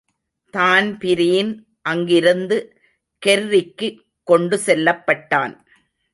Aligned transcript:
Dan Breen 0.53 1.51
அங்கிருந்து 1.81 2.57
கெர்ரிக்குக் 3.25 3.99
கொண்டுசெல்லப்பட்டான். 4.27 5.57